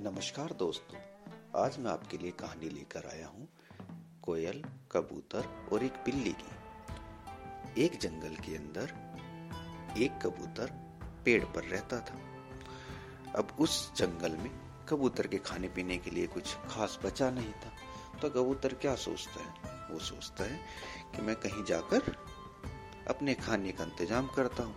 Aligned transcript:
नमस्कार 0.00 0.52
दोस्तों, 0.52 0.98
आज 1.64 1.78
मैं 1.78 1.90
आपके 1.90 2.18
लिए 2.18 2.30
कहानी 2.30 2.68
लेकर 2.68 3.06
आया 3.06 3.26
हूँ 3.26 3.48
कोयल, 4.22 4.62
कबूतर 4.92 5.68
और 5.72 5.84
एक 5.84 5.92
बिल्ली 5.92 6.32
की। 6.32 7.82
एक 7.84 7.98
जंगल 7.98 8.36
के 8.36 8.56
अंदर 8.56 8.92
एक 9.98 10.18
कबूतर 10.22 10.70
पेड़ 11.24 11.44
पर 11.44 11.64
रहता 11.64 12.00
था। 12.00 12.18
अब 13.36 13.56
उस 13.60 13.92
जंगल 13.96 14.36
में 14.36 14.50
कबूतर 14.88 15.26
के 15.26 15.38
खाने 15.38 15.68
पीने 15.68 15.98
के 15.98 16.10
लिए 16.10 16.26
कुछ 16.26 16.54
खास 16.68 16.98
बचा 17.04 17.30
नहीं 17.30 17.52
था। 17.52 17.72
तो 18.22 18.30
कबूतर 18.30 18.74
क्या 18.74 18.94
सोचता 18.94 19.40
है? 19.42 19.50
वो 19.90 19.98
सोचता 19.98 20.44
है 20.44 20.60
कि 21.16 21.22
मैं 21.22 21.36
कहीं 21.36 21.64
जाकर 21.64 22.16
अपने 23.08 23.34
खाने 23.34 23.72
का 23.72 23.84
इंतज़ाम 23.84 24.26
करता 24.26 24.62
हूँ। 24.62 24.76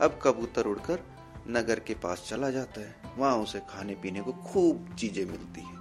अब 0.00 0.20
कबूतर 0.22 0.66
उड़कर 0.66 1.04
नगर 1.48 1.80
के 1.80 1.94
पास 1.94 2.26
चला 2.28 2.50
जाता 2.50 2.80
है। 2.80 2.97
वहाँ 3.16 3.36
उसे 3.36 3.60
खाने 3.60 3.94
पीने 3.94 4.20
को 4.20 4.32
खूब 4.32 4.96
चीज़ें 4.98 5.24
मिलती 5.26 5.60
है। 5.60 5.76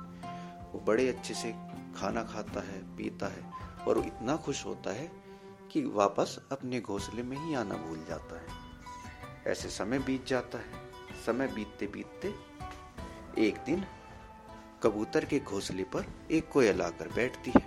वो 0.73 0.83
बड़े 0.87 1.09
अच्छे 1.09 1.33
से 1.33 1.51
खाना 1.95 2.23
खाता 2.23 2.59
है, 2.59 2.95
पीता 2.95 3.27
है 3.27 3.51
और 3.87 3.97
वो 3.97 4.03
इतना 4.03 4.35
खुश 4.35 4.65
होता 4.65 4.91
है 4.91 5.11
कि 5.71 5.83
वापस 5.85 6.47
अपने 6.51 6.81
घोंसले 6.81 7.23
में 7.23 7.37
ही 7.37 7.53
आना 7.53 7.75
भूल 7.75 8.05
जाता 8.09 8.39
है। 8.39 8.47
ऐसे 9.47 9.69
समय 9.69 9.99
बीत 9.99 10.27
जाता 10.27 10.57
है। 10.57 10.87
समय 11.25 11.47
बीतते 11.47 11.87
बीतते 11.87 12.33
एक 13.37 13.57
दिन 13.65 13.85
कबूतर 14.83 15.25
के 15.25 15.39
घोंसले 15.39 15.83
पर 15.83 16.05
एक 16.31 16.49
कोयल 16.49 16.81
आकर 16.81 17.07
बैठती 17.07 17.51
है। 17.55 17.61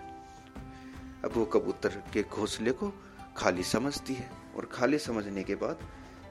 अब 1.24 1.32
वो 1.36 1.44
कबूतर 1.44 1.88
के 1.88 2.22
घोंसले 2.22 2.70
को 2.70 2.92
खाली 3.36 3.62
समझती 3.62 4.14
है 4.14 4.30
और 4.56 4.66
खाली 4.66 4.98
समझने 4.98 5.44
के 5.44 5.54
बाद 5.54 5.88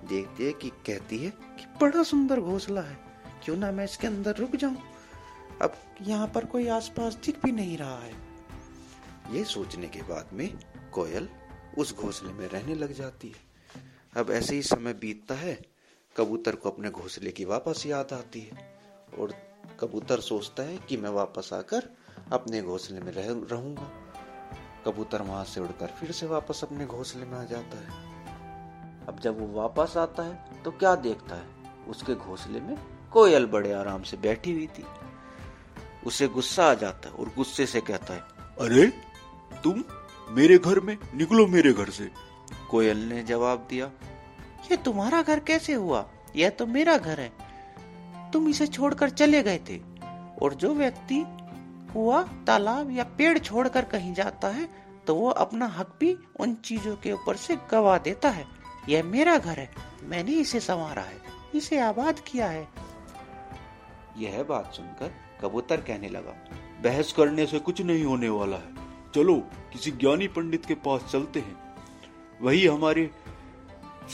देखती 0.09 0.45
है 0.45 0.53
कि 0.53 0.69
कहती 0.69 1.17
है 1.17 1.29
कि 1.29 1.65
बड़ा 1.81 2.03
सुंदर 2.03 2.39
घोंसला 2.39 2.81
है। 2.81 3.08
क्यों 3.43 3.57
ना 3.57 3.71
मैं 3.71 3.83
इसके 3.83 4.07
अंदर 4.07 4.35
रुक 4.35 4.55
जाऊँ? 4.55 4.77
अब 5.61 5.75
यहाँ 6.01 6.27
पर 6.27 6.45
कोई 6.45 6.67
आसपास 6.67 7.15
दिख 7.15 7.45
भी 7.45 7.51
नहीं 7.51 7.77
रहा 7.77 7.99
है। 7.99 8.13
ये 9.31 9.43
सोचने 9.43 9.87
के 9.87 10.01
बाद 10.01 10.29
में 10.33 10.59
कोयल 10.91 11.29
उस 11.77 11.95
घोंसले 11.97 12.33
में 12.33 12.47
रहने 12.47 12.75
लग 12.75 12.93
जाती 12.93 13.27
है। 13.27 13.47
अब 14.17 14.31
ऐसे 14.31 14.55
ही 14.55 14.61
समय 14.61 14.93
बीतता 14.93 15.35
है, 15.35 15.61
कबूतर 16.15 16.55
को 16.55 16.69
अपने 16.69 16.89
घोंसले 16.89 17.31
की 17.31 17.45
वापस 17.45 17.85
याद 17.85 18.13
आती 18.13 18.39
है 18.41 18.77
और 19.19 19.33
कबूतर 19.79 20.19
सोचता 20.19 20.63
है 20.63 20.77
कि 20.77 20.97
मैं 20.97 21.09
वापस 21.09 21.49
आकर 21.53 21.89
अपने 22.31 22.61
घोंसले 22.61 22.99
में 22.99 23.11
रह, 23.11 23.27
रहूँगा। 23.51 23.89
कबूतर 24.85 25.21
वहाँ 25.21 25.43
से 25.45 25.61
उड़कर 25.61 25.87
फिर 25.87 26.11
से 26.11 26.25
वापस 26.25 26.63
अपने 26.63 26.85
घोंसले 26.85 27.25
में 27.25 27.37
आ 27.37 27.43
जाता 27.43 27.77
है। 27.77 28.07
अब 29.07 29.19
जब 29.19 29.39
वो 29.39 29.47
वापस 29.61 29.97
आता 29.97 30.23
है 30.23 30.63
तो 30.63 30.71
क्या 30.71 30.95
देखता 30.95 31.35
है? 31.35 31.47
उसके 31.87 32.15
घोंसले 32.15 32.59
में 32.59 32.75
कोयल 33.11 33.45
बड़े 33.45 33.71
आराम 33.73 34.03
से 34.03 34.17
बैठी 34.17 34.51
हुई 34.51 34.67
थी। 34.67 34.85
उसे 36.05 36.27
गुस्सा 36.27 36.65
आ 36.65 36.73
जाता 36.73 37.09
है 37.09 37.15
और 37.15 37.31
गुस्से 37.35 37.65
से 37.65 37.81
कहता 37.81 38.13
है 38.13 38.19
अरे 38.59 38.85
तुम 39.63 39.83
मेरे 40.29 40.57
घर 40.57 40.79
में 40.79 40.97
निकलो 41.15 41.45
मेरे 41.47 41.73
घर 41.73 41.89
से। 41.89 42.09
कोयल 42.71 42.97
ने 43.09 43.23
जवाब 43.23 43.65
दिया 43.69 43.91
ये 44.71 44.77
तुम्हारा 44.77 45.21
घर 45.21 45.39
कैसे 45.39 45.73
हुआ? 45.73 46.05
यह 46.35 46.49
तो 46.49 46.65
मेरा 46.65 46.97
घर 46.97 47.19
है। 47.19 47.31
तुम 48.31 48.47
इसे 48.49 48.67
छोड़कर 48.67 49.09
चले 49.09 49.41
गए 49.43 49.59
थे 49.69 49.77
और 50.41 50.53
जो 50.53 50.73
व्यक्ति 50.73 51.23
कुआ 51.93 52.21
तालाब 52.47 52.91
या 52.91 53.03
पेड़ 53.17 53.37
छोड़कर 53.39 53.85
कहीं 53.85 54.13
जाता 54.13 54.47
है 54.47 54.67
तो 55.07 55.15
वो 55.15 55.29
अपना 55.29 55.67
हक 55.67 55.95
भी 55.99 56.15
उन 56.39 56.53
चीज़ों 56.55 56.95
के 56.95 57.11
ऊपर 57.11 57.35
से 57.35 57.57
गवा 57.71 57.97
देता 57.97 58.29
है। 58.29 58.45
यह 58.89 59.03
मेरा 59.03 59.37
घर 59.37 59.59
है। 59.59 59.69
मैंने 60.03 60.31
इसे 60.31 60.59
संवारा 60.59 61.01
है। 61.01 61.17
इसे 61.55 61.79
आबाद 61.79 62.19
किया 62.19 62.47
है। 62.47 62.67
यह 64.19 64.43
बात 64.43 64.73
सुनकर 64.73 65.13
कबूतर 65.41 65.81
कहने 65.81 66.09
लगा, 66.09 66.35
बहस 66.83 67.11
करने 67.13 67.45
से 67.45 67.59
कुछ 67.59 67.81
नहीं 67.81 68.03
होने 68.03 68.29
वाला 68.29 68.57
है। 68.57 68.87
चलो, 69.15 69.35
किसी 69.73 69.91
ज्ञानी 69.91 70.27
पंडित 70.27 70.65
के 70.65 70.75
पास 70.75 71.09
चलते 71.11 71.39
हैं। 71.39 71.57
वही 72.41 72.65
हमारी 72.65 73.09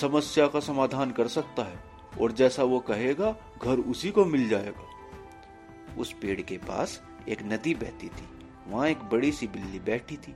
समस्या 0.01 0.47
का 0.47 0.59
समाधान 0.59 1.11
कर 1.11 1.27
सकता 1.27 1.63
है, 1.63 1.79
और 2.21 2.31
जैसा 2.31 2.63
वो 2.63 2.79
कहेगा, 2.79 3.35
घर 3.63 3.79
उसी 3.79 4.11
को 4.11 4.25
मिल 4.25 4.47
जाएगा। 4.49 5.95
उस 5.97 6.13
पेड़ 6.13 6.41
के 6.41 6.57
पास 6.57 7.01
एक 7.29 7.43
नदी 7.43 7.73
बहती 7.75 8.07
थी। 8.07 8.27
वहाँ 8.67 8.87
एक 8.87 9.03
बड़ी 9.03 9.31
सी 9.31 9.47
बिल्ली 9.47 9.79
बैठी 9.79 10.17
थी। 10.17 10.35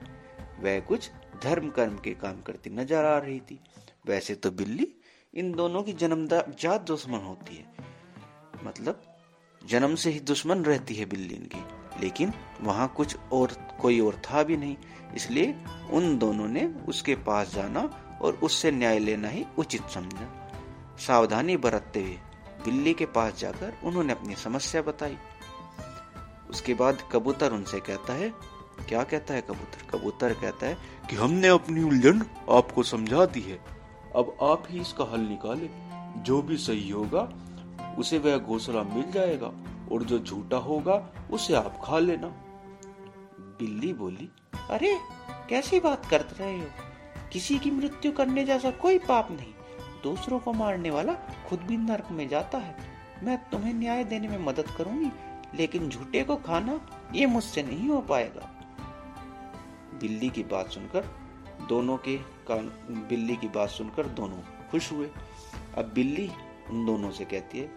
वह 0.60 0.80
कुछ 0.80 1.10
धर्म 1.44 1.70
कर्म 1.70 1.98
के 1.98 2.14
काम 2.14 2.42
करती 2.42 2.70
नज़र 2.70 3.06
आ 3.06 3.18
रही 3.18 3.40
थी। 3.40 3.60
वैसे 4.08 4.36
तो 4.36 4.52
बिल्ली 4.52 4.88
इन 5.34 5.52
दोनों 5.52 5.84
की 5.84 5.94
जन्मजात 5.94 6.82
दुश्मन 6.82 7.20
होती 7.20 7.56
है। 7.56 7.66
मतलब 8.66 9.09
जन्म 9.68 9.96
से 9.96 10.10
ही 10.10 10.20
दुश्मन 10.20 10.58
रहती 10.58 10.96
है 10.96 11.06
बिल्ली 11.06 11.36
इनकी। 11.36 11.64
लेकिन 12.02 12.34
वहाँ 12.62 12.94
कुछ 12.98 13.18
और, 13.32 13.52
कोई 13.82 14.00
और 14.00 14.16
था 14.16 14.44
भी 14.44 14.58
नहीं। 14.58 14.78
इसलिए 15.16 15.56
उन 15.92 16.18
दोनों 16.18 16.48
ने 16.48 16.66
उसके 16.66 17.16
पास 17.16 17.54
जाना 17.54 17.80
और 18.22 18.34
उससे 18.34 18.72
न्याय 18.72 19.00
लेना 19.00 19.30
ही 19.30 19.46
उचित 19.58 19.82
समझा। 19.82 20.52
सावधानी 21.00 21.58
बरतते 21.58 22.02
हुए 22.02 22.20
बिल्ली 22.66 22.94
के 22.94 23.06
पास 23.06 23.40
जाकर 23.40 23.74
उन्होंने 23.84 24.14
अपनी 24.14 24.36
समस्या 24.36 24.82
बताई। 24.82 25.18
उसके 26.50 26.74
बाद 26.74 27.10
कबूतर 27.12 27.54
उनसे 27.54 27.80
कहता 27.80 28.14
है, 28.14 28.34
क्या 28.90 29.04
कहता 29.04 29.34
है 29.34 29.42
कबूतर? 29.42 29.98
कबूतर 29.98 30.34
कहता 30.34 30.66
है 30.66 30.78
कि, 31.10 31.16
हमने 31.16 31.48
अपनी 31.48 31.84
उलझन 31.84 32.26
आपको 32.50 32.84
समझा 32.84 33.26
दी 33.26 33.42
है। 33.42 33.58
अब 34.16 34.38
आप 34.42 34.64
ही 34.70 34.82
इसका 34.82 35.12
हल 35.12 35.20
निकाले। 35.20 35.90
जो 36.22 36.42
भी 36.42 36.58
सही 36.58 36.90
होगा 36.90 37.34
उसे 38.00 38.18
वह 38.18 38.38
घोसला 38.38 38.84
मिल 38.84 39.12
जाएगा 39.12 39.54
और 39.92 40.04
जो 40.04 40.20
झूठा 40.20 40.58
होगा 40.58 41.14
उसे 41.32 41.54
आप 41.54 41.82
खा 41.84 42.00
लेना। 42.00 42.28
बिल्ली 43.40 43.94
बोली, 43.94 44.30
अरे, 44.70 45.00
कैसी 45.50 45.80
बात 45.80 46.06
कर 46.06 46.22
रहे 46.22 46.60
हो? 46.60 46.68
किसी 47.34 47.60
की 47.60 47.72
मृत्यु 47.72 48.12
करने 48.12 48.44
जैसा 48.44 48.72
कोई 48.72 49.00
पाप 49.00 49.32
नहीं। 49.32 49.54
दूसरों 50.04 50.40
को 50.40 50.54
मारने 50.54 50.90
वाला 50.90 51.14
खुद 51.50 51.60
भी 51.60 51.78
नरक 51.78 52.12
में 52.12 52.28
जाता 52.28 52.58
है। 52.58 52.76
मैं 53.24 53.50
तुम्हें 53.50 53.74
न्याय 53.74 54.04
देने 54.04 54.28
में 54.28 54.40
मदद 54.40 54.72
करूँगी, 54.78 55.12
लेकिन 55.58 55.90
झूठे 55.90 56.24
को 56.24 56.36
खाना 56.36 56.80
ये 57.14 57.26
मुझसे 57.26 57.64
नहीं 57.64 57.90
हो 57.90 58.02
पाएगा। 58.02 58.56
बिल्ली 60.02 60.30
की 60.30 60.44
बात 60.44 60.70
सुनकर 60.70 61.06
दोनों 61.70 61.98
के 61.98 62.18
कान 62.18 62.66
बिल्ली 63.10 63.36
की 63.36 63.48
बात 63.48 63.70
सुनकर 63.70 64.06
दोनों 64.06 64.70
खुश 64.72 64.92
हुए। 64.92 65.10
अब 65.78 65.92
बिल्ली 65.96 66.32
उन 66.70 66.86
दोनों 66.86 67.12
से 67.12 67.26
कहती 67.26 67.60
है, 67.60 67.70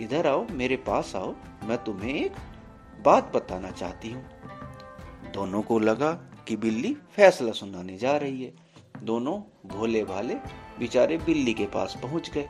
इधर 0.00 0.26
आओ, 0.26 0.46
मेरे 0.50 0.76
पास 0.76 1.12
आओ, 1.16 1.34
मैं 1.64 1.84
तुम्हें 1.84 2.14
एक 2.14 2.32
बात 3.04 3.32
बताना 3.36 3.70
चाहती 3.70 4.10
हूँ। 4.10 4.24
दोनों 5.34 5.62
को 5.62 5.78
लगा 5.78 6.12
कि 6.48 6.56
बिल्ली 6.56 6.96
फैसला 7.16 7.52
सुनाने 7.52 7.98
जा 7.98 8.16
रही 8.16 8.44
है। 8.44 8.52
दोनों 9.02 9.40
भोले 9.68 10.04
भाले 10.04 10.34
बेचारे 10.78 11.16
बिल्ली 11.18 11.54
के 11.54 11.66
पास 11.66 11.96
पहुँच 12.02 12.30
गए। 12.30 12.48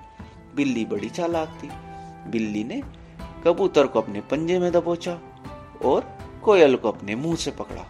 बिल्ली 0.55 0.85
बड़ी 0.85 1.09
चालाक 1.11 1.59
थी। 1.63 1.69
बिल्ली 2.31 2.65
ने 2.65 2.83
कबूतर 3.47 3.87
को 3.87 4.01
अपने 4.01 4.21
पंजे 4.21 4.59
में 4.59 4.73
दबोचा 4.73 5.19
और 5.85 6.19
कोयल 6.45 6.77
को 6.77 6.93
अपने 6.93 7.15
मुँह 7.15 7.37
से 7.37 7.51
पकड़ा 7.51 7.85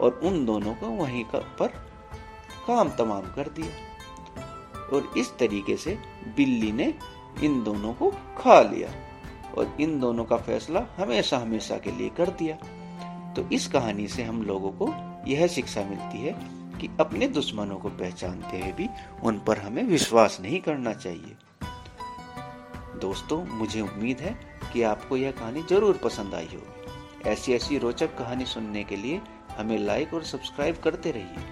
और 0.00 0.20
उन 0.24 0.44
दोनों 0.46 0.74
को 0.74 0.86
वहीं 0.86 1.24
पर 1.24 1.68
काम 2.66 2.88
तमाम 2.88 3.22
कर 3.22 3.48
दिया। 3.48 3.93
और 4.94 5.12
इस 5.18 5.32
तरीके 5.38 5.76
से 5.76 5.98
बिल्ली 6.36 6.72
ने 6.72 6.92
इन 7.42 7.62
दोनों 7.64 7.92
को 7.92 8.10
खा 8.38 8.60
लिया 8.62 8.88
और 9.56 9.76
इन 9.80 9.98
दोनों 10.00 10.24
का 10.24 10.36
फैसला 10.38 10.86
हमेशा 10.96 11.38
हमेशा 11.38 11.78
के 11.78 11.90
लिए 11.90 12.08
कर 12.08 12.30
दिया। 12.32 12.56
तो 13.34 13.48
इस 13.52 13.66
कहानी 13.68 14.08
से 14.08 14.22
हम 14.22 14.42
लोगों 14.42 14.70
को 14.72 14.92
यह 15.28 15.46
शिक्षा 15.46 15.84
मिलती 15.84 16.18
है 16.18 16.32
कि 16.80 16.88
अपने 17.00 17.26
दुश्मनों 17.28 17.76
को 17.76 17.88
पहचानते 17.90 18.60
हुए 18.60 18.72
भी 18.72 18.88
उन 19.22 19.38
पर 19.38 19.58
हमें 19.58 19.82
विश्वास 19.82 20.38
नहीं 20.40 20.60
करना 20.60 20.92
चाहिए। 20.94 21.36
दोस्तों, 23.00 23.44
मुझे 23.48 23.80
उम्मीद 23.80 24.20
है 24.20 24.36
कि 24.72 24.82
आपको 24.82 25.16
यह 25.16 25.30
कहानी 25.30 25.62
ज़रूर 25.62 26.00
पसंद 26.04 26.34
आई 26.34 26.48
होगी। 26.52 27.30
ऐसी 27.30 27.52
ऐसी 27.52 27.78
रोचक 27.78 28.16
कहानी 28.18 28.44
सुनने 28.44 28.84
के 28.84 28.96
लिए 28.96 29.20
हमें 29.58 29.78
लाइक 29.78 30.14
और 30.14 30.24
सब्सक्राइब 30.24 30.76
करते 30.84 31.10
रहिए, 31.10 31.44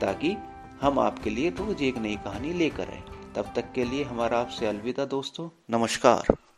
ताकि 0.00 0.36
हम 0.80 0.98
आपके 0.98 1.30
लिए 1.30 1.50
रोज 1.50 1.82
एक 1.82 1.98
नई 1.98 2.16
कहानी 2.16 2.52
लेकर 2.52 2.88
आए। 2.88 3.02
तब 3.36 3.52
तक 3.56 3.72
के 3.74 3.84
लिए 3.84 4.04
हमारा 4.04 4.38
आपसे 4.38 4.66
अलविदा 4.66 5.04
दोस्तों। 5.04 5.48
नमस्कार। 5.70 6.49